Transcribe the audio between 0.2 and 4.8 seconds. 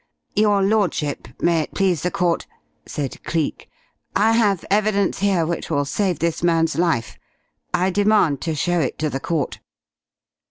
"Your Lordship, may it please the court," said Cleek, "I have